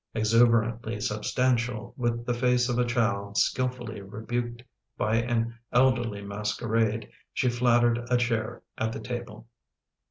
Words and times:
Exuberantly 0.15 0.99
substantial, 0.99 1.93
with 1.95 2.25
the 2.25 2.33
face 2.33 2.69
of 2.69 2.79
a 2.79 2.85
child 2.87 3.37
skillfully 3.37 4.01
rebuked 4.01 4.63
by 4.97 5.17
an 5.17 5.53
elderly 5.71 6.23
masquerade, 6.23 7.07
she 7.33 7.47
flattered 7.49 8.03
a 8.09 8.17
chair 8.17 8.63
at 8.79 8.91
the 8.93 8.99
table. 8.99 9.45